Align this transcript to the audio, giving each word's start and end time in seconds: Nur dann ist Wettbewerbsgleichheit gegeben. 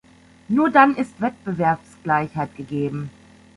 Nur 0.47 0.71
dann 0.71 0.95
ist 0.95 1.21
Wettbewerbsgleichheit 1.21 2.55
gegeben. 2.55 3.11